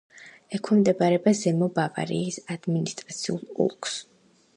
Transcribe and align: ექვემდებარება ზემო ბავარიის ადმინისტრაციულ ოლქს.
ექვემდებარება 0.57 1.33
ზემო 1.39 1.67
ბავარიის 1.75 2.39
ადმინისტრაციულ 2.55 3.45
ოლქს. 3.67 3.99